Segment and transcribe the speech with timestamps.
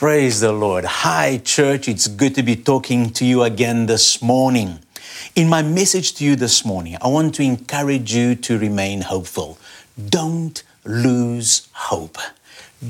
[0.00, 0.86] Praise the Lord.
[0.86, 1.86] Hi, church.
[1.86, 4.78] It's good to be talking to you again this morning.
[5.36, 9.58] In my message to you this morning, I want to encourage you to remain hopeful.
[10.02, 12.16] Don't lose hope.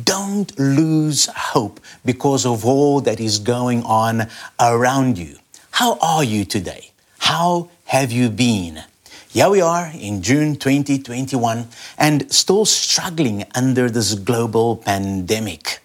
[0.05, 4.29] Don't lose hope because of all that is going on
[4.61, 5.35] around you.
[5.73, 6.93] How are you today?
[7.19, 8.85] How have you been?
[9.31, 11.67] Here we are in June 2021
[11.99, 15.80] and still struggling under this global pandemic.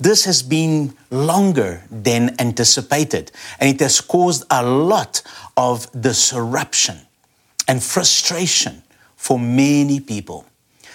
[0.00, 5.22] This has been longer than anticipated, and it has caused a lot
[5.56, 7.00] of disruption
[7.66, 8.82] and frustration
[9.16, 10.46] for many people.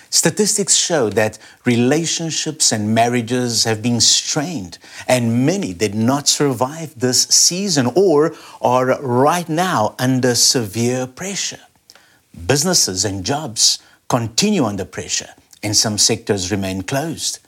[0.10, 7.24] Statistics show that relationships and marriages have been strained, and many did not survive this
[7.24, 11.60] season or are right now under severe pressure.
[12.48, 17.40] Businesses and jobs continue under pressure, and some sectors remain closed.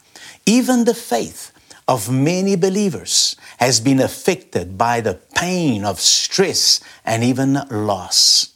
[0.45, 1.51] Even the faith
[1.87, 8.53] of many believers has been affected by the pain of stress and even loss.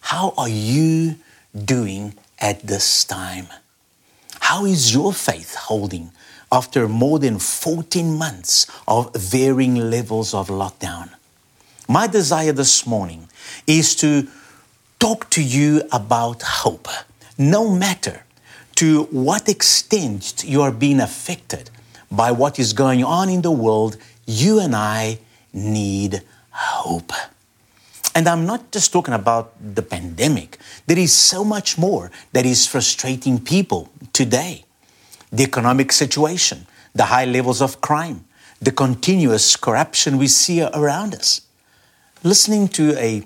[0.00, 1.16] How are you
[1.54, 3.46] doing at this time?
[4.40, 6.12] How is your faith holding
[6.52, 11.10] after more than 14 months of varying levels of lockdown?
[11.88, 13.28] My desire this morning
[13.66, 14.28] is to
[14.98, 16.88] talk to you about hope,
[17.38, 18.24] no matter
[18.80, 21.68] to what extent you are being affected
[22.10, 25.18] by what is going on in the world, you and I
[25.52, 27.12] need hope.
[28.14, 30.56] And I'm not just talking about the pandemic.
[30.86, 34.64] There is so much more that is frustrating people today.
[35.30, 38.24] The economic situation, the high levels of crime,
[38.62, 41.42] the continuous corruption we see around us.
[42.24, 43.24] Listening to a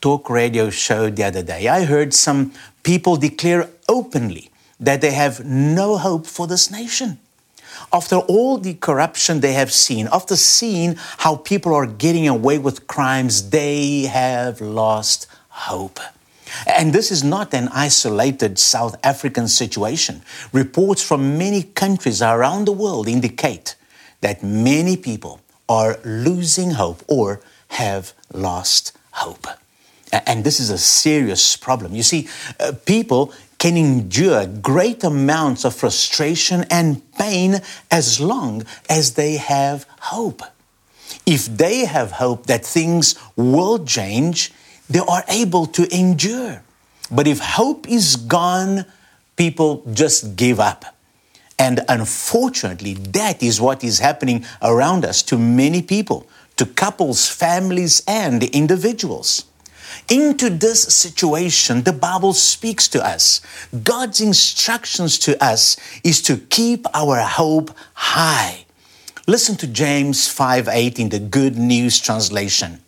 [0.00, 2.50] talk radio show the other day, I heard some
[2.82, 7.18] people declare openly that they have no hope for this nation.
[7.92, 12.86] After all the corruption they have seen, after seeing how people are getting away with
[12.86, 16.00] crimes, they have lost hope.
[16.66, 20.22] And this is not an isolated South African situation.
[20.52, 23.76] Reports from many countries around the world indicate
[24.20, 29.46] that many people are losing hope or have lost hope.
[30.12, 31.94] And this is a serious problem.
[31.94, 32.28] You see,
[32.60, 33.32] uh, people
[33.66, 37.60] can endure great amounts of frustration and pain
[37.90, 40.40] as long as they have hope.
[41.26, 44.52] If they have hope that things will change,
[44.88, 46.62] they are able to endure.
[47.10, 48.84] But if hope is gone,
[49.34, 50.84] people just give up.
[51.58, 58.00] And unfortunately, that is what is happening around us to many people, to couples, families,
[58.06, 59.44] and individuals.
[60.08, 63.40] Into this situation, the Bible speaks to us.
[63.82, 68.66] God's instructions to us is to keep our hope high.
[69.26, 72.80] Listen to James 5 8 in the Good News translation.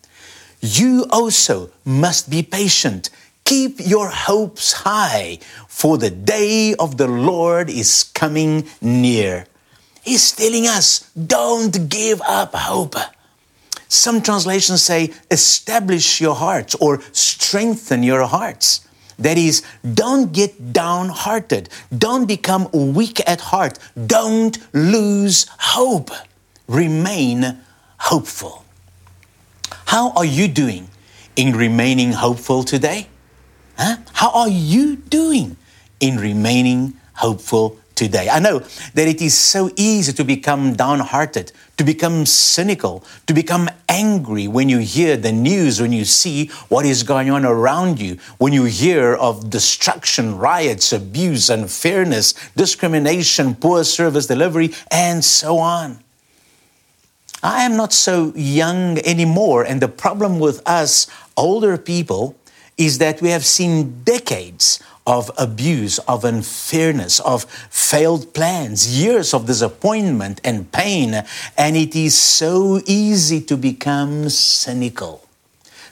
[0.61, 3.11] You also must be patient.
[3.45, 9.47] Keep your hopes high, for the day of the Lord is coming near.
[10.03, 12.95] He's telling us, don't give up hope.
[13.89, 18.87] Some translations say, establish your hearts or strengthen your hearts.
[19.19, 21.69] That is, don't get downhearted.
[21.97, 23.79] Don't become weak at heart.
[24.07, 26.11] Don't lose hope.
[26.69, 27.59] Remain
[27.99, 28.65] hopeful.
[29.87, 30.89] How are you doing
[31.35, 33.09] in remaining hopeful today?
[33.77, 33.97] Huh?
[34.13, 35.57] How are you doing
[35.99, 38.29] in remaining hopeful today.
[38.31, 38.61] I know
[38.95, 44.69] that it is so easy to become downhearted, to become cynical, to become angry when
[44.69, 48.65] you hear the news, when you see what is going on around you, when you
[48.65, 55.99] hear of destruction, riots, abuse, unfairness, discrimination, poor service delivery, and so on.
[57.43, 62.37] I am not so young anymore, and the problem with us older people
[62.77, 69.47] is that we have seen decades of abuse, of unfairness, of failed plans, years of
[69.47, 71.25] disappointment and pain,
[71.57, 75.25] and it is so easy to become cynical.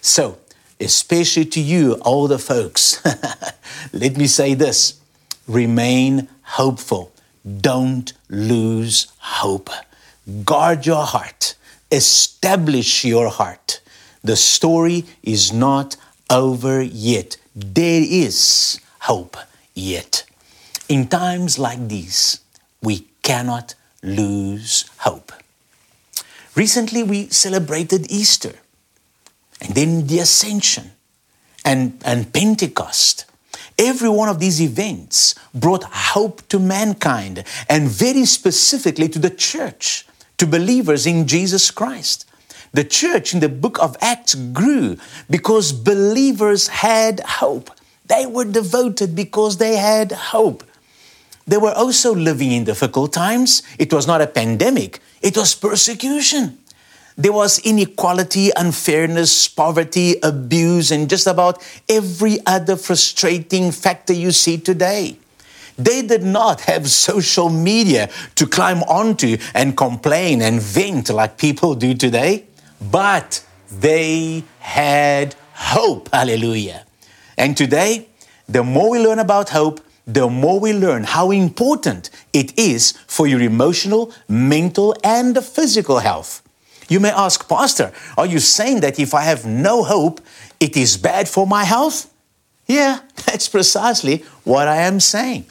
[0.03, 0.37] So,
[0.79, 3.03] especially to you, older folks,
[3.95, 5.01] let me say this
[5.49, 7.11] remain hopeful.
[7.63, 9.71] Don't lose hope.
[10.45, 11.55] Guard your heart.
[11.91, 13.81] Establish your heart.
[14.23, 15.97] The story is not
[16.29, 17.39] over yet.
[17.55, 19.37] There is hope
[19.75, 20.25] yet.
[20.89, 22.41] In times like these,
[22.83, 25.33] we cannot lose hope.
[26.57, 28.55] Recently, we celebrated Easter,
[29.61, 30.91] and then the Ascension
[31.65, 33.27] and, and Pentecost.
[33.79, 40.07] Every one of these events brought hope to mankind and very specifically to the church,
[40.39, 42.25] to believers in Jesus Christ.
[42.73, 44.97] The church in the book of Acts grew
[45.31, 47.71] because believers had hope.
[48.09, 50.63] They were devoted because they had hope.
[51.47, 53.63] They were also living in difficult times.
[53.79, 56.59] It was not a pandemic, it was persecution.
[57.19, 64.59] There was inequality, unfairness, poverty, abuse, and just about every other frustrating factor you see
[64.59, 65.17] today.
[65.79, 71.75] They did not have social media to climb onto and complain and vent like people
[71.75, 72.45] do today,
[72.81, 76.11] but they had hope.
[76.13, 76.86] Hallelujah.
[77.37, 78.09] And today,
[78.49, 83.27] the more we learn about hope, the more we learn how important it is for
[83.27, 86.43] your emotional, mental, and physical health.
[86.89, 90.21] You may ask, Pastor, are you saying that if I have no hope,
[90.61, 92.13] it is bad for my health?
[92.67, 95.47] Yeah, that's precisely what I am saying.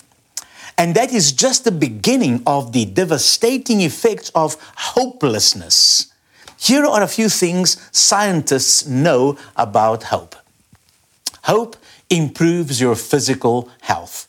[0.77, 6.13] And that is just the beginning of the devastating effects of hopelessness.
[6.57, 10.35] Here are a few things scientists know about hope.
[11.45, 11.75] Hope
[12.09, 14.27] improves your physical health.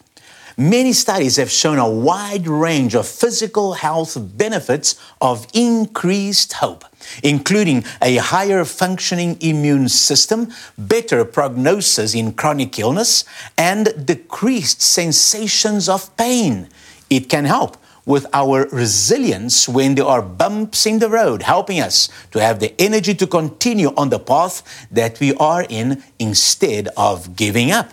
[0.58, 6.84] Many studies have shown a wide range of physical health benefits of increased hope,
[7.22, 13.24] including a higher functioning immune system, better prognosis in chronic illness,
[13.56, 16.68] and decreased sensations of pain.
[17.08, 22.08] It can help with our resilience when there are bumps in the road, helping us
[22.30, 27.36] to have the energy to continue on the path that we are in instead of
[27.36, 27.92] giving up.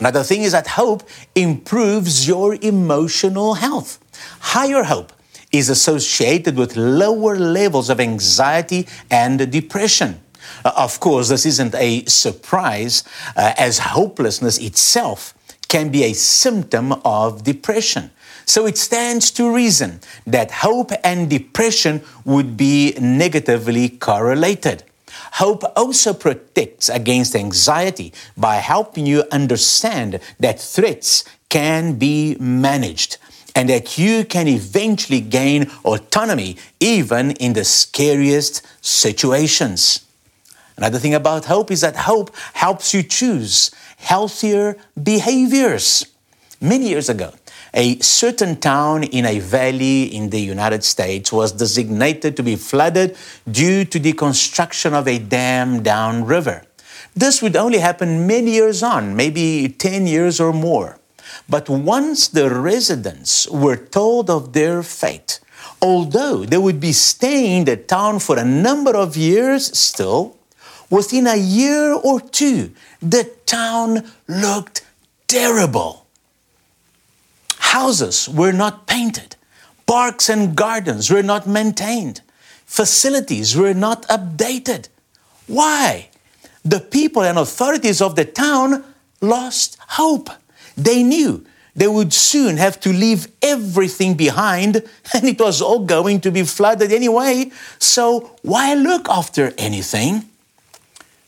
[0.00, 1.04] Another thing is that hope
[1.36, 4.00] improves your emotional health.
[4.40, 5.12] Higher hope
[5.52, 10.20] is associated with lower levels of anxiety and depression.
[10.64, 13.04] Uh, of course, this isn't a surprise,
[13.36, 15.32] uh, as hopelessness itself
[15.68, 18.10] can be a symptom of depression.
[18.46, 24.84] So it stands to reason that hope and depression would be negatively correlated.
[25.34, 33.18] Hope also protects against anxiety by helping you understand that threats can be managed
[33.54, 40.04] and that you can eventually gain autonomy even in the scariest situations.
[40.76, 46.06] Another thing about hope is that hope helps you choose healthier behaviors.
[46.60, 47.32] Many years ago,
[47.74, 53.16] a certain town in a valley in the United States was designated to be flooded
[53.50, 56.64] due to the construction of a dam downriver.
[57.16, 60.98] This would only happen many years on, maybe 10 years or more.
[61.48, 65.40] But once the residents were told of their fate,
[65.82, 70.36] although they would be staying in the town for a number of years still,
[70.90, 72.70] within a year or two,
[73.02, 74.84] the town looked
[75.26, 76.03] terrible.
[77.74, 79.34] Houses were not painted.
[79.84, 82.20] Parks and gardens were not maintained.
[82.64, 84.86] Facilities were not updated.
[85.48, 86.10] Why?
[86.64, 88.84] The people and authorities of the town
[89.20, 90.30] lost hope.
[90.76, 91.44] They knew
[91.74, 94.76] they would soon have to leave everything behind
[95.12, 97.50] and it was all going to be flooded anyway.
[97.80, 100.30] So why look after anything?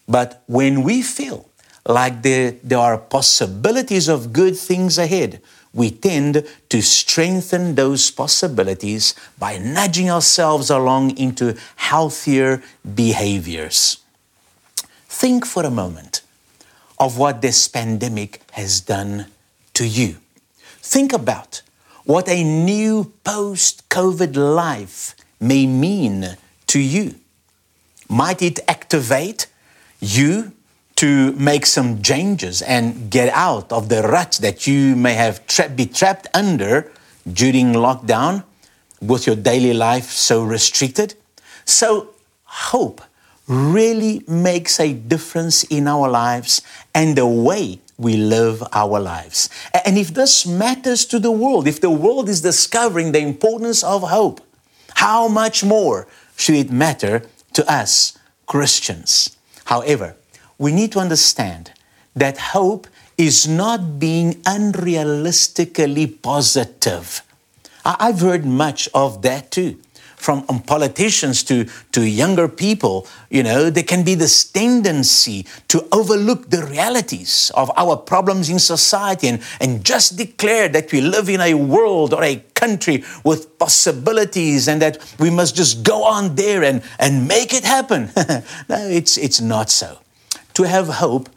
[0.07, 1.51] But when we feel
[1.85, 5.41] like there, there are possibilities of good things ahead,
[5.77, 12.63] we tend to strengthen those possibilities by nudging ourselves along into healthier
[12.95, 13.99] behaviors.
[15.07, 16.23] Think for a moment
[16.99, 19.27] of what this pandemic has done
[19.75, 20.17] to you.
[20.81, 21.61] Think about
[22.05, 27.17] what a new post COVID life may mean to you.
[28.09, 29.47] Might it activate
[30.01, 30.53] you
[30.97, 35.69] to make some changes and get out of the rut that you may have tra-
[35.69, 36.91] be trapped under
[37.31, 38.45] during lockdown
[39.01, 41.15] with your daily life so restricted.
[41.65, 43.03] So, hope
[43.47, 46.63] really makes a difference in our lives
[46.95, 49.49] and the way we live our lives.
[49.85, 54.03] And if this matters to the world, if the world is discovering the importance of
[54.03, 54.41] hope,
[54.95, 57.23] how much more should it matter
[57.53, 59.37] to us Christians?
[59.67, 60.17] However,
[60.59, 61.73] we need to understand
[62.15, 62.87] that hope
[63.19, 67.23] is not being unrealistically positive.
[67.85, 69.79] I've heard much of that too.
[70.17, 75.87] From um, politicians to, to younger people, you know, there can be this tendency to
[75.93, 81.29] overlook the realities of our problems in society and, and just declare that we live
[81.29, 86.35] in a world or a country with possibilities and that we must just go on
[86.35, 88.11] there and, and make it happen.
[88.69, 89.99] no, it's, it's not so.
[90.57, 91.29] To have hope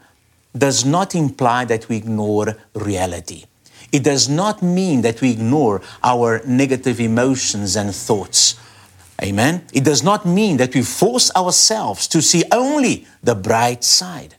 [0.56, 3.44] does not imply that we ignore reality.
[3.92, 8.54] It does not mean that we ignore our negative emotions and thoughts.
[9.20, 9.66] Amen.
[9.74, 14.36] It does not mean that we force ourselves to see only the bright side.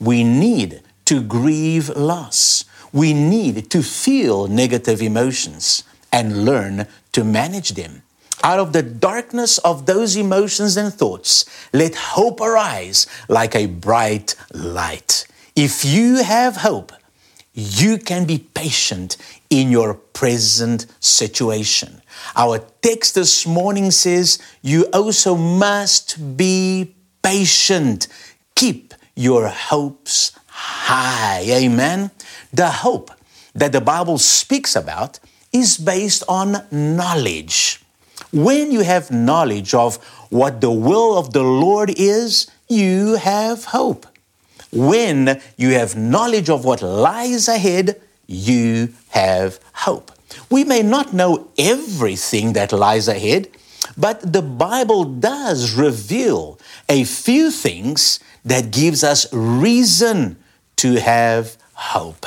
[0.00, 2.64] We need to grieve loss.
[2.94, 8.04] We need to feel negative emotions and learn to manage them.
[8.42, 14.34] Out of the darkness of those emotions and thoughts, let hope arise like a bright
[14.52, 15.26] light.
[15.56, 16.92] If you have hope,
[17.54, 19.16] you can be patient
[19.48, 22.02] in your present situation.
[22.34, 28.08] Our text this morning says, You also must be patient.
[28.56, 31.44] Keep your hopes high.
[31.48, 32.10] Amen.
[32.52, 33.12] The hope
[33.54, 35.20] that the Bible speaks about
[35.52, 37.83] is based on knowledge.
[38.34, 39.96] When you have knowledge of
[40.28, 44.06] what the will of the Lord is, you have hope.
[44.72, 50.10] When you have knowledge of what lies ahead, you have hope.
[50.50, 53.50] We may not know everything that lies ahead,
[53.96, 60.42] but the Bible does reveal a few things that gives us reason
[60.76, 62.26] to have hope.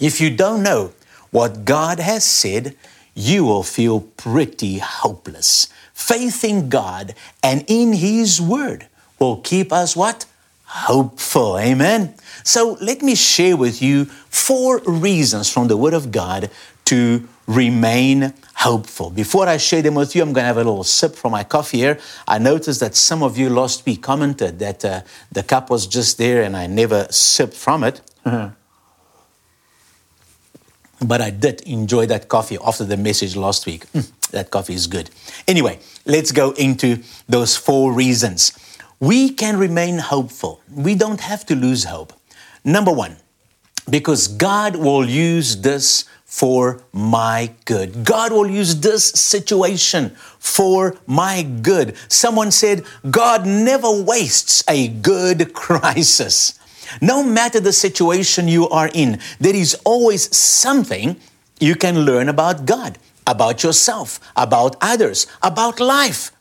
[0.00, 0.92] If you don't know
[1.30, 2.74] what God has said,
[3.18, 5.68] you will feel pretty hopeless.
[5.92, 8.86] Faith in God and in His Word
[9.18, 10.24] will keep us what?
[10.64, 11.58] Hopeful.
[11.58, 12.14] Amen.
[12.44, 16.48] So let me share with you four reasons from the Word of God
[16.84, 19.10] to remain hopeful.
[19.10, 21.42] Before I share them with you, I'm going to have a little sip from my
[21.42, 21.98] coffee here.
[22.28, 25.00] I noticed that some of you last week commented that uh,
[25.32, 28.00] the cup was just there and I never sipped from it.
[31.00, 33.90] But I did enjoy that coffee after the message last week.
[33.92, 35.10] Mm, that coffee is good.
[35.46, 38.52] Anyway, let's go into those four reasons.
[39.00, 40.60] We can remain hopeful.
[40.74, 42.12] We don't have to lose hope.
[42.64, 43.16] Number one,
[43.88, 48.04] because God will use this for my good.
[48.04, 51.96] God will use this situation for my good.
[52.08, 56.57] Someone said, God never wastes a good crisis.
[57.00, 61.16] No matter the situation you are in, there is always something
[61.60, 66.32] you can learn about God, about yourself, about others, about life.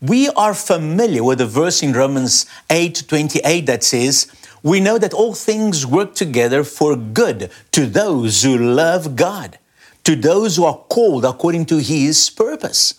[0.00, 4.26] We are familiar with the verse in Romans 8 28 that says,
[4.62, 9.58] We know that all things work together for good to those who love God,
[10.04, 12.94] to those who are called according to His purpose.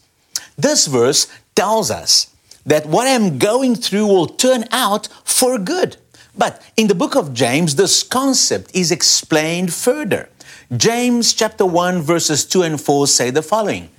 [0.57, 2.33] This verse tells us
[2.65, 5.97] that what I'm going through will turn out for good.
[6.35, 10.29] But in the book of James, this concept is explained further.
[10.75, 13.89] James chapter 1 verses 2 and 4 say the following.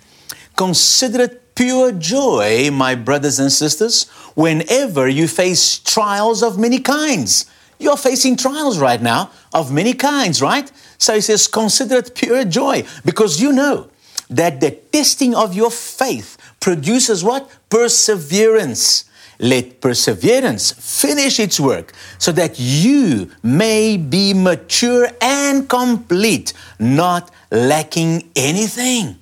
[0.57, 7.47] Consider it pure joy, my brothers and sisters, whenever you face trials of many kinds.
[7.79, 10.71] You're facing trials right now of many kinds, right?
[10.99, 13.91] So he says, consider it pure joy because you know
[14.31, 16.34] that the testing of your faith
[16.65, 17.51] produces what?
[17.69, 19.05] Perseverance.
[19.39, 28.31] Let perseverance finish its work so that you may be mature and complete, not lacking
[28.35, 29.19] anything.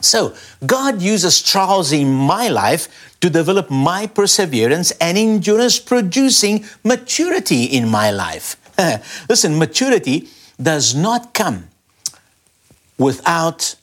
[0.00, 0.34] So,
[0.66, 7.88] God uses trials in my life to develop my perseverance and endurance, producing maturity in
[7.88, 8.56] my life.
[9.28, 10.28] Listen, maturity
[10.60, 11.68] does not come
[12.98, 13.76] without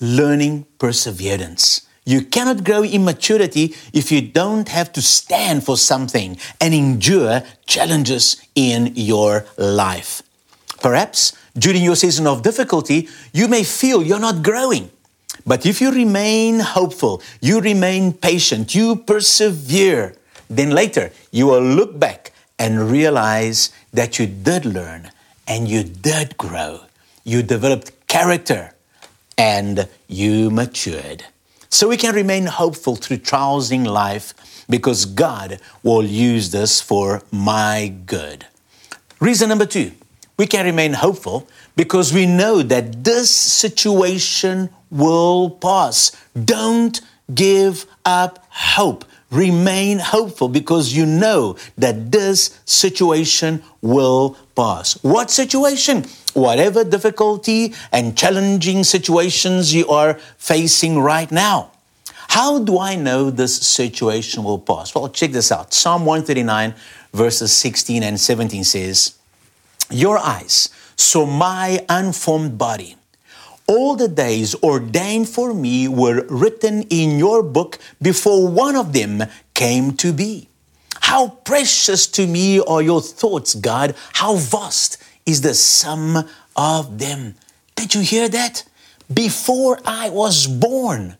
[0.00, 1.86] learning perseverance.
[2.10, 7.44] You cannot grow in maturity if you don't have to stand for something and endure
[7.66, 10.20] challenges in your life.
[10.82, 14.90] Perhaps during your season of difficulty, you may feel you're not growing.
[15.46, 20.16] But if you remain hopeful, you remain patient, you persevere,
[20.48, 25.12] then later you will look back and realize that you did learn
[25.46, 26.80] and you did grow.
[27.22, 28.74] You developed character
[29.38, 31.22] and you matured.
[31.70, 34.34] So we can remain hopeful through trials in life
[34.68, 38.46] because God will use this for my good.
[39.20, 39.92] Reason number two,
[40.36, 46.10] we can remain hopeful because we know that this situation will pass.
[46.34, 47.00] Don't
[47.32, 49.04] give up hope.
[49.30, 54.94] Remain hopeful because you know that this situation will pass.
[55.04, 56.04] What situation?
[56.34, 61.72] Whatever difficulty and challenging situations you are facing right now.
[62.28, 64.94] How do I know this situation will pass?
[64.94, 65.74] Well, check this out.
[65.74, 66.74] Psalm 139,
[67.12, 69.18] verses 16 and 17 says,
[69.90, 72.96] Your eyes saw my unformed body.
[73.66, 79.24] All the days ordained for me were written in your book before one of them
[79.54, 80.48] came to be.
[81.00, 83.96] How precious to me are your thoughts, God.
[84.12, 84.98] How vast
[85.30, 87.34] is the sum of them.
[87.76, 88.64] Did you hear that?
[89.12, 91.16] Before I was born,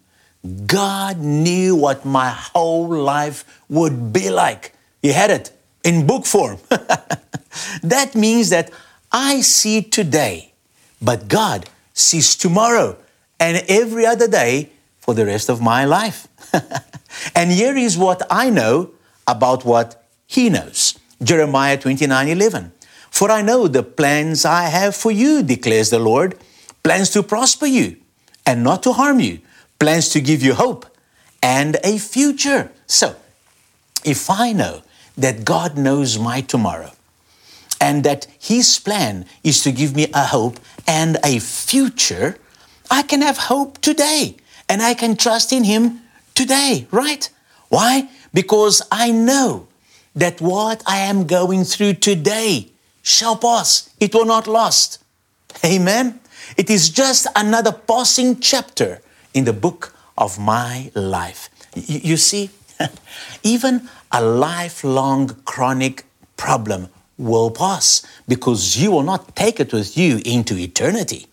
[0.66, 4.74] God knew what my whole life would be like.
[5.02, 5.52] He had it
[5.84, 6.58] in book form.
[7.82, 8.70] that means that
[9.12, 10.52] I see today,
[11.02, 12.96] but God sees tomorrow
[13.38, 16.28] and every other day for the rest of my life.
[17.34, 18.90] and here is what I know
[19.26, 20.98] about what He knows.
[21.22, 22.72] Jeremiah 29 11.
[23.10, 26.38] For I know the plans I have for you, declares the Lord
[26.82, 27.96] plans to prosper you
[28.46, 29.40] and not to harm you,
[29.78, 30.86] plans to give you hope
[31.42, 32.70] and a future.
[32.86, 33.16] So,
[34.04, 34.82] if I know
[35.16, 36.92] that God knows my tomorrow
[37.80, 42.38] and that His plan is to give me a hope and a future,
[42.90, 44.36] I can have hope today
[44.68, 46.00] and I can trust in Him
[46.34, 47.28] today, right?
[47.68, 48.08] Why?
[48.32, 49.68] Because I know
[50.14, 52.70] that what I am going through today
[53.02, 53.90] shall pass.
[54.00, 55.02] It will not last.
[55.64, 56.20] Amen.
[56.56, 59.00] It is just another passing chapter
[59.34, 61.48] in the book of my life.
[61.74, 62.50] You, see,
[63.42, 66.04] even a lifelong chronic
[66.36, 71.26] problem will pass because you will not take it with you into eternity.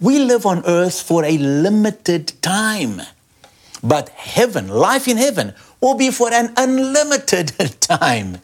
[0.00, 3.02] We live on earth for a limited time,
[3.82, 7.48] but heaven, life in heaven, will be for an unlimited
[7.80, 8.38] time.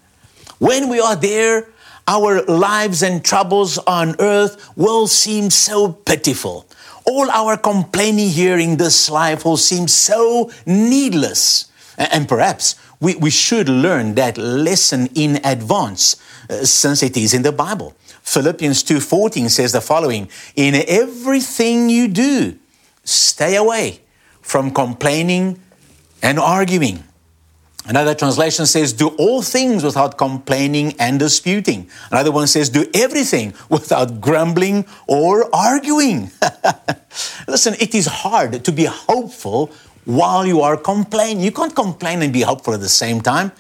[0.59, 1.67] When we are there,
[2.11, 6.67] our lives and troubles on earth will seem so pitiful.
[7.07, 11.71] All our complaining here in this life will seem so needless.
[11.97, 16.17] And perhaps we, we should learn that lesson in advance
[16.51, 17.95] uh, since it is in the Bible.
[18.23, 22.57] Philippians 2:14 says the following, "In everything you do,
[23.05, 24.01] stay away
[24.43, 25.61] from complaining
[26.23, 27.05] and arguing."
[27.87, 31.89] Another translation says, Do all things without complaining and disputing.
[32.11, 36.31] Another one says, Do everything without grumbling or arguing.
[37.49, 39.73] Listen, it is hard to be hopeful
[40.05, 41.43] while you are complaining.
[41.43, 43.53] You can't complain and be hopeful at the same time.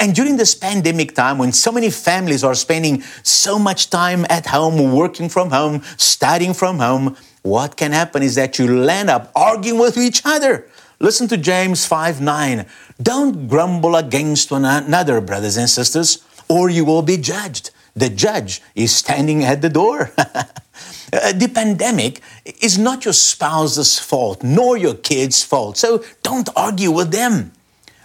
[0.00, 4.46] And during this pandemic time, when so many families are spending so much time at
[4.46, 9.30] home, working from home, studying from home, what can happen is that you land up
[9.34, 10.66] arguing with each other.
[11.00, 12.66] Listen to James 5 9.
[13.00, 17.70] Don't grumble against one another, brothers and sisters, or you will be judged.
[17.94, 20.12] The judge is standing at the door.
[21.10, 22.20] Uh, the pandemic
[22.60, 27.50] is not your spouse's fault, nor your kids' fault, so don't argue with them.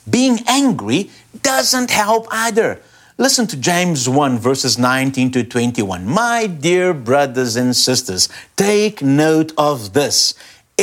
[0.09, 1.09] Being angry
[1.41, 2.81] doesn't help either.
[3.17, 6.07] Listen to James 1, verses 19 to 21.
[6.07, 10.33] My dear brothers and sisters, take note of this.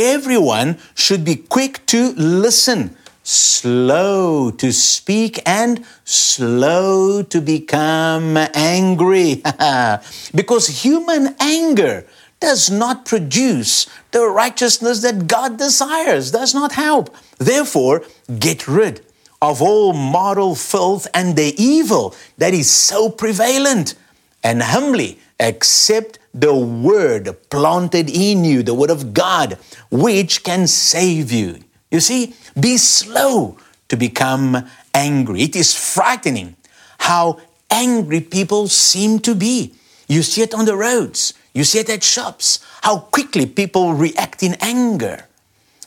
[0.01, 9.43] Everyone should be quick to listen, slow to speak, and slow to become angry.
[10.35, 12.07] because human anger
[12.41, 17.15] does not produce the righteousness that God desires, does not help.
[17.37, 18.03] Therefore,
[18.39, 19.05] get rid
[19.43, 23.97] of all moral filth and the evil that is so prevalent,
[24.43, 29.59] and humbly accept the word planted in you, the word of God,
[29.91, 31.59] which can save you.
[31.91, 33.57] You see, be slow
[33.89, 35.43] to become angry.
[35.43, 36.57] It is frightening
[36.99, 37.41] how
[37.71, 39.75] angry people seem to be.
[40.09, 44.43] You see it on the roads, you see it at shops, how quickly people react
[44.43, 45.27] in anger.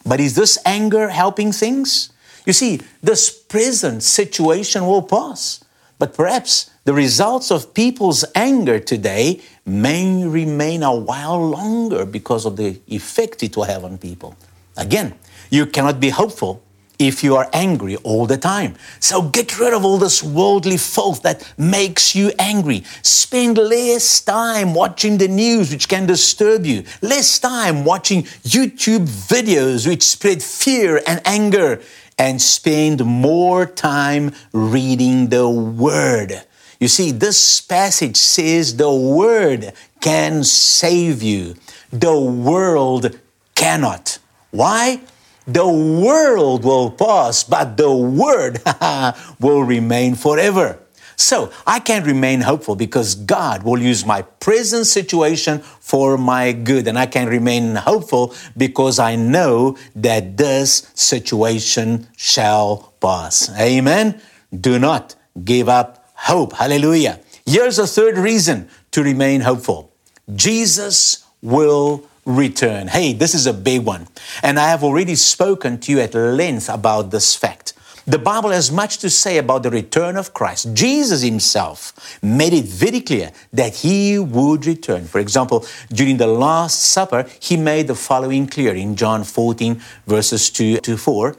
[0.06, 2.12] But is this anger helping things?
[2.45, 5.63] You see, this present situation will pass,
[5.99, 12.58] but perhaps the results of people's anger today may remain a while longer because of
[12.58, 14.36] the effect it will have on people.
[14.76, 15.13] Again,
[15.50, 16.62] you cannot be hopeful
[17.00, 18.76] if you are angry all the time.
[19.00, 22.84] So get rid of all this worldly filth that makes you angry.
[23.02, 26.84] Spend less time watching the news, which can disturb you.
[27.02, 31.82] Less time watching YouTube videos, which spread fear and anger.
[32.17, 36.43] And spend more time reading the Word.
[36.84, 41.56] You see, this passage says the Word can save you,
[41.93, 43.17] the world
[43.56, 44.19] cannot.
[44.52, 45.00] Why?
[45.48, 48.60] The world will pass, but the Word
[49.39, 50.78] will remain forever.
[51.15, 56.86] So I can remain hopeful because God will use my present situation for my good.
[56.89, 63.50] And I can remain hopeful because I know that this situation shall pass.
[63.58, 64.22] Amen.
[64.52, 65.15] Do not
[65.46, 66.54] give up hope.
[66.54, 67.19] Hallelujah.
[67.45, 69.91] Here's a third reason to remain hopeful
[70.36, 72.88] Jesus will return.
[72.88, 74.08] Hey, this is a big one.
[74.41, 77.73] And I have already spoken to you at length about this fact.
[78.06, 80.73] The Bible has much to say about the return of Christ.
[80.73, 85.06] Jesus himself made it very clear that he would return.
[85.06, 90.49] For example, during the Last Supper, he made the following clear in John 14, verses
[90.49, 91.38] 2 to 4.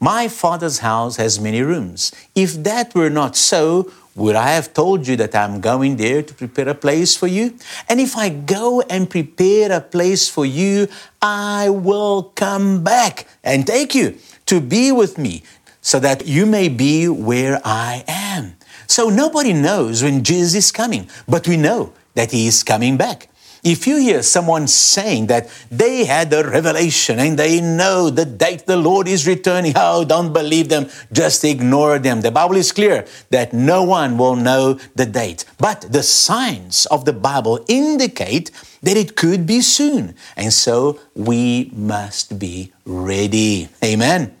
[0.00, 2.12] My Father's house has many rooms.
[2.34, 6.34] If that were not so, would I have told you that I'm going there to
[6.34, 7.56] prepare a place for you?
[7.88, 10.88] And if I go and prepare a place for you,
[11.20, 15.42] I will come back and take you to be with me
[15.80, 18.56] so that you may be where I am.
[18.86, 23.28] So nobody knows when Jesus is coming, but we know that he is coming back.
[23.62, 28.66] If you hear someone saying that they had a revelation and they know the date
[28.66, 32.22] the Lord is returning, oh, don't believe them, just ignore them.
[32.22, 35.44] The Bible is clear that no one will know the date.
[35.58, 38.50] But the signs of the Bible indicate
[38.82, 40.16] that it could be soon.
[40.36, 43.68] And so we must be ready.
[43.84, 44.34] Amen.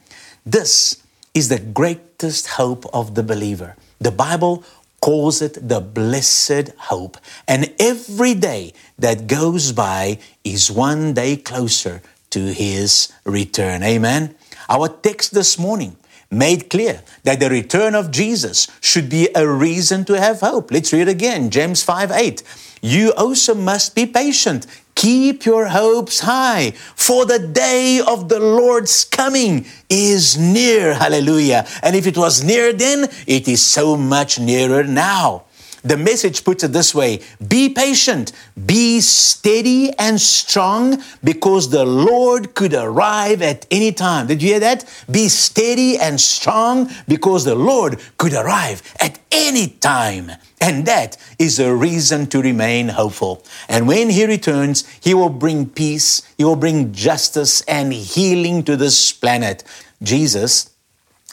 [0.44, 1.00] This
[1.32, 3.76] is the greatest hope of the believer.
[4.00, 4.64] The Bible
[5.02, 7.18] calls it the blessed hope.
[7.46, 13.82] And every day that goes by is one day closer to his return.
[13.82, 14.34] Amen.
[14.70, 15.96] Our text this morning
[16.30, 20.70] made clear that the return of Jesus should be a reason to have hope.
[20.70, 22.42] Let's read again James 5 8.
[22.80, 29.04] You also must be patient, Keep your hopes high, for the day of the Lord's
[29.04, 30.94] coming is near.
[30.94, 31.66] Hallelujah.
[31.82, 35.44] And if it was near then, it is so much nearer now.
[35.84, 38.32] The message puts it this way Be patient,
[38.66, 44.28] be steady and strong, because the Lord could arrive at any time.
[44.28, 44.84] Did you hear that?
[45.10, 50.30] Be steady and strong, because the Lord could arrive at any time.
[50.60, 53.44] And that is a reason to remain hopeful.
[53.68, 58.76] And when He returns, He will bring peace, He will bring justice and healing to
[58.76, 59.64] this planet.
[60.00, 60.71] Jesus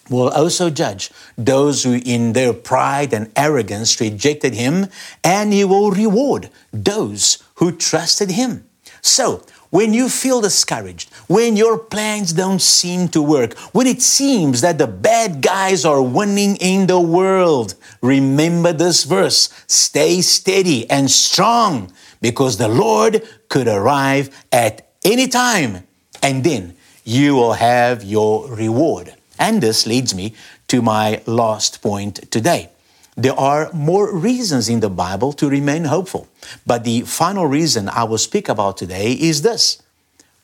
[0.09, 4.87] will also judge those who, in their pride and arrogance, rejected him,
[5.23, 8.65] and he will reward those who trusted him.
[9.01, 14.61] So, when you feel discouraged, when your plans don't seem to work, when it seems
[14.61, 21.11] that the bad guys are winning in the world, remember this verse stay steady and
[21.11, 25.87] strong because the Lord could arrive at any time
[26.23, 29.13] and then you will have your reward.
[29.39, 30.36] And this leads me
[30.67, 32.69] to my last point today.
[33.15, 36.28] There are more reasons in the Bible to remain hopeful.
[36.65, 39.82] But the final reason I will speak about today is this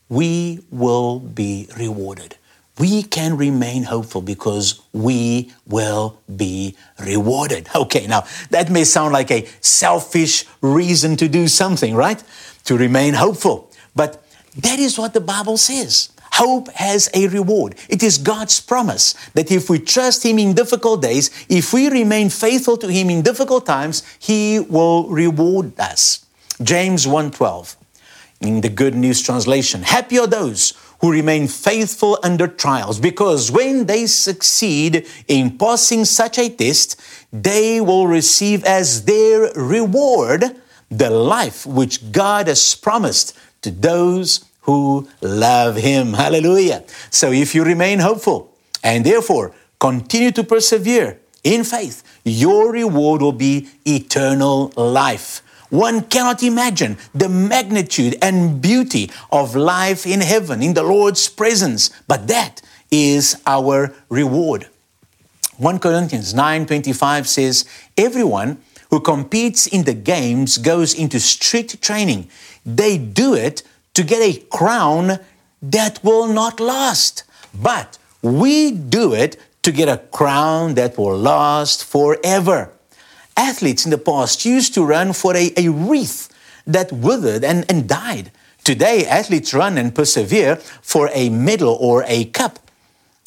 [0.10, 2.38] we will be rewarded.
[2.78, 7.70] We can remain hopeful because we will be rewarded.
[7.76, 12.22] Okay, now that may sound like a selfish reason to do something, right?
[12.66, 13.72] To remain hopeful.
[13.96, 14.22] But
[14.58, 16.10] that is what the Bible says.
[16.36, 17.76] Hope has a reward.
[17.88, 22.30] It is God's promise that if we trust Him in difficult days, if we remain
[22.30, 26.26] faithful to Him in difficult times, He will reward us.
[26.62, 27.78] James 1:12
[28.42, 29.84] in the Good News translation.
[29.84, 36.38] Happy are those who remain faithful under trials, because when they succeed in passing such
[36.38, 36.98] a test,
[37.32, 40.56] they will receive as their reward
[40.92, 46.14] the life which God has promised to those who love him.
[46.14, 46.84] Hallelujah.
[47.10, 48.52] So if you remain hopeful
[48.84, 55.42] and therefore continue to persevere in faith, your reward will be eternal life.
[55.70, 61.90] One cannot imagine the magnitude and beauty of life in heaven, in the Lord's presence,
[62.08, 64.68] but that is our reward.
[65.58, 67.66] 1 Corinthians 9:25 says,
[67.98, 68.58] "Everyone
[68.90, 72.30] who competes in the games goes into strict training.
[72.66, 73.64] They do it
[73.96, 75.20] to get a crown
[75.62, 77.24] that will not last.
[77.54, 82.72] But we do it to get a crown that will last forever.
[83.36, 86.30] Athletes in the past used to run for a, a wreath
[86.68, 88.32] that withered and, and died.
[88.64, 92.60] Today, athletes run and persevere for a medal or a cup.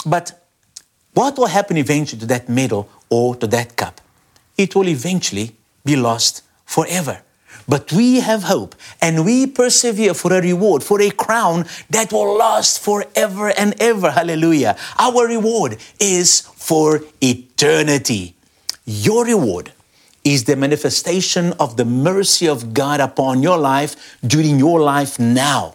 [0.05, 0.41] But
[1.15, 4.01] what will happen eventually to that medal or to that cup?
[4.57, 7.23] It will eventually be lost forever.
[7.69, 12.35] But we have hope and we persevere for a reward, for a crown that will
[12.35, 14.11] last forever and ever.
[14.11, 14.77] Hallelujah.
[14.99, 18.35] Our reward is for eternity.
[18.87, 19.73] Your reward
[20.25, 25.75] is the manifestation of the mercy of God upon your life during your life now.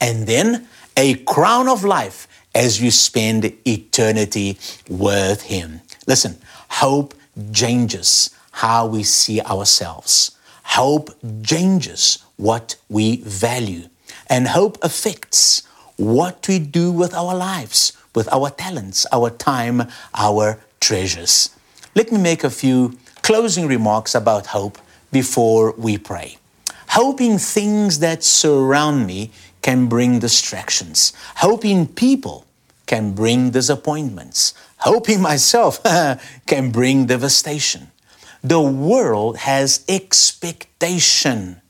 [0.00, 5.80] And then a crown of life as you spend eternity with Him.
[6.06, 7.14] Listen, hope
[7.52, 10.36] changes how we see ourselves.
[10.74, 11.10] Hope
[11.42, 13.88] changes what we value,
[14.28, 15.62] and hope affects
[15.96, 17.92] what we do with our lives.
[18.14, 21.50] with our talents, our time, our treasures.
[21.94, 24.78] Let me make a few closing remarks about hope
[25.12, 26.38] before we pray.
[26.88, 29.30] Hoping things that surround me
[29.62, 31.12] can bring distractions.
[31.36, 32.46] Hoping people
[32.86, 34.54] can bring disappointments.
[34.78, 35.80] Hoping myself
[36.46, 37.90] can bring devastation.
[38.42, 41.60] The world has expectation,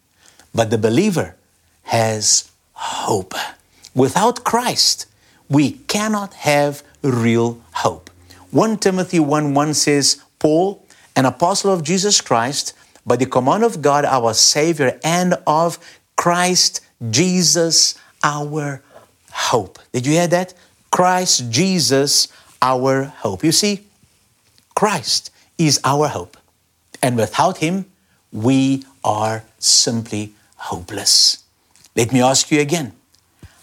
[0.55, 1.37] but the believer
[1.85, 3.35] has hope.
[3.95, 5.07] Without Christ,
[5.49, 8.11] we cannot have real hope.
[8.53, 10.85] 1 Timothy 1 1 says, Paul,
[11.17, 12.73] an apostle of Jesus Christ,
[13.05, 15.79] by the command of God our Savior and of
[16.17, 16.81] Christ
[17.11, 18.83] Jesus our
[19.33, 19.79] hope.
[19.93, 20.55] Did you hear that?
[20.91, 22.29] Christ Jesus
[22.61, 23.43] our hope.
[23.43, 23.87] You see,
[24.75, 26.37] Christ is our hope.
[27.03, 27.87] And without Him,
[28.33, 31.45] we are simply hopeless.
[31.97, 32.93] Let me ask you again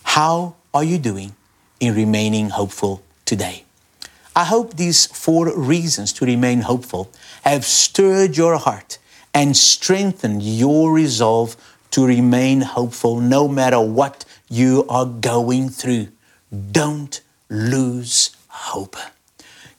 [0.03, 1.35] how are you doing
[1.79, 3.63] in remaining hopeful today?
[4.35, 7.11] I hope these four reasons to remain hopeful
[7.43, 8.97] have stirred your heart
[9.33, 11.55] and strengthened your resolve
[11.91, 16.09] to remain hopeful no matter what you are going through.
[16.71, 18.95] Don't lose hope.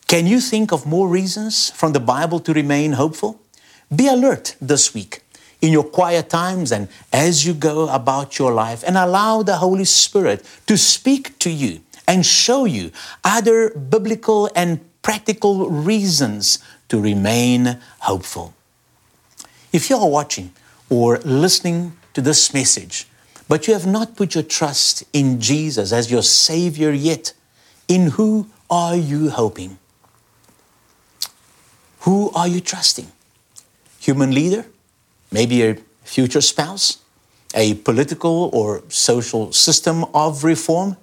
[0.06, 3.40] Can you think of more reasons from the Bible to remain hopeful?
[3.94, 5.22] Be alert this week
[5.60, 9.84] in your quiet times and as you go about your life and allow the Holy
[9.84, 12.90] Spirit to speak to you and show you
[13.24, 18.54] other biblical and practical reasons to remain hopeful.
[19.72, 20.52] If you are watching
[20.88, 23.06] or listening to this message,
[23.48, 27.32] but you have not put your trust in Jesus as your Savior yet,
[27.88, 29.78] in who are you hoping?
[32.00, 33.10] Who are you trusting?
[34.08, 34.64] Human leader?
[35.30, 36.96] Maybe a future spouse?
[37.54, 40.96] A political or social system of reform?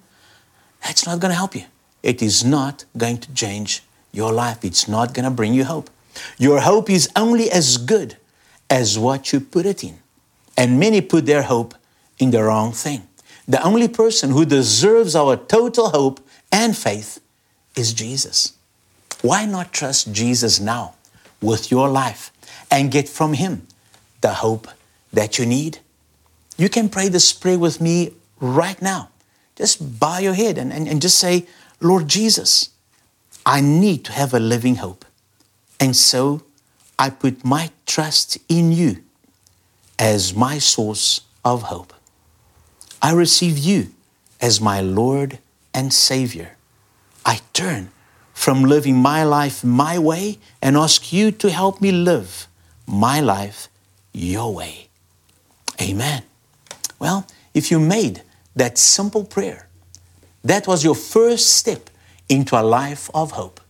[0.84, 1.66] That's not going to help you.
[2.02, 4.66] It is not going to change your life.
[4.66, 5.92] It's not going to bring you hope.
[6.40, 8.18] Your hope is only as good
[8.72, 10.00] as what you put it in.
[10.58, 11.76] And many put their hope
[12.18, 13.08] in the wrong thing.
[13.48, 17.20] The only person who deserves our total hope and faith
[17.76, 18.54] is Jesus.
[19.22, 20.96] Why not trust Jesus now
[21.40, 22.32] with your life
[22.70, 23.68] and get from Him
[24.22, 24.68] the hope
[25.14, 25.80] that you need?
[26.58, 29.10] You can pray this prayer with me right now.
[29.56, 31.48] Just bow your head and, and, and just say,
[31.82, 32.70] Lord Jesus,
[33.46, 35.06] I need to have a living hope.
[35.80, 36.44] And so
[36.98, 39.04] I put my trust in you
[40.00, 41.94] as my source of hope.
[43.02, 43.92] I receive you
[44.42, 45.40] as my Lord
[45.74, 46.58] and Savior.
[47.26, 47.92] I turn
[48.36, 52.48] from living my life my way and ask you to help me live
[52.86, 53.70] my life
[54.14, 54.88] your way.
[55.82, 56.22] Amen.
[57.00, 58.22] Well, if you made
[58.56, 59.68] that simple prayer,
[60.44, 61.90] that was your first step
[62.30, 63.62] into a life of hope.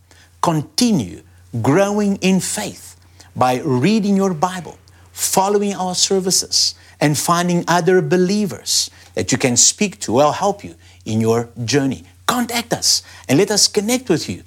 [0.41, 1.21] Continue
[1.61, 2.97] growing in faith
[3.35, 4.77] by reading your Bible,
[5.13, 10.75] following our services, and finding other believers that you can speak to will help you
[11.05, 12.03] in your journey.
[12.25, 14.43] Contact us and let us connect with you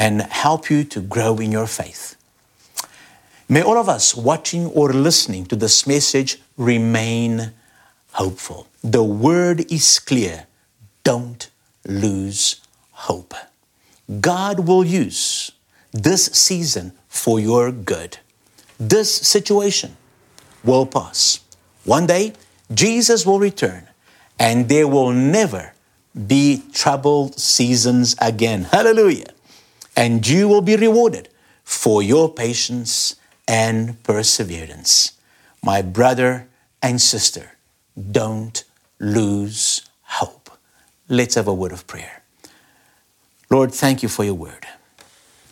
[0.00, 2.16] and help you to grow in your faith.
[3.50, 7.52] May all of us watching or listening to this message remain
[8.12, 8.66] hopeful.
[8.82, 10.46] The word is clear.
[11.04, 11.50] Don't
[11.84, 13.34] lose hope.
[14.20, 15.52] God will use
[15.92, 18.16] this season for your good.
[18.78, 19.98] This situation
[20.64, 21.40] will pass.
[21.84, 22.32] One day,
[22.72, 23.86] Jesus will return
[24.38, 25.74] and there will never
[26.14, 28.64] be troubled seasons again.
[28.64, 29.34] Hallelujah.
[30.00, 31.28] And you will be rewarded
[31.62, 35.12] for your patience and perseverance.
[35.62, 36.48] My brother
[36.80, 37.50] and sister,
[38.10, 38.64] don't
[38.98, 40.48] lose hope.
[41.06, 42.22] Let's have a word of prayer.
[43.50, 44.66] Lord, thank you for your word.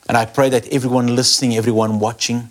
[0.09, 2.49] And I pray that everyone listening, everyone watching,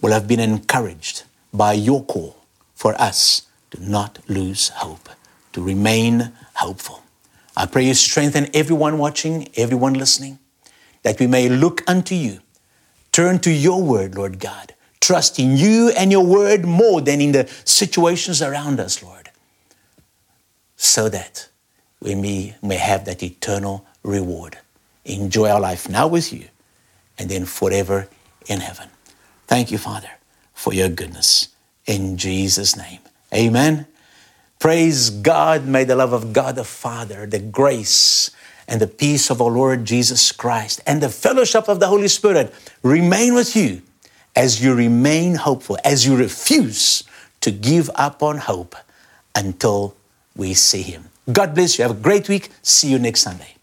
[0.00, 2.36] will have been encouraged by your call
[2.76, 5.08] for us to not lose hope,
[5.54, 7.02] to remain hopeful.
[7.56, 10.38] I pray you strengthen everyone watching, everyone listening,
[11.02, 12.40] that we may look unto you,
[13.12, 17.32] turn to your word, Lord God, trust in you and your word more than in
[17.32, 19.30] the situations around us, Lord,
[20.76, 21.48] so that
[22.00, 24.58] we may, may have that eternal reward.
[25.04, 26.44] Enjoy our life now with you
[27.18, 28.08] and then forever
[28.46, 28.88] in heaven.
[29.46, 30.10] Thank you, Father,
[30.54, 31.48] for your goodness.
[31.86, 33.00] In Jesus' name,
[33.34, 33.86] amen.
[34.58, 35.66] Praise God.
[35.66, 38.30] May the love of God the Father, the grace,
[38.70, 42.54] and the peace of our Lord Jesus Christ, and the fellowship of the Holy Spirit
[42.82, 43.82] remain with you
[44.36, 47.02] as you remain hopeful, as you refuse
[47.40, 48.76] to give up on hope
[49.34, 49.96] until
[50.36, 51.10] we see Him.
[51.30, 51.82] God bless you.
[51.82, 52.48] Have a great week.
[52.62, 53.59] See you next Sunday.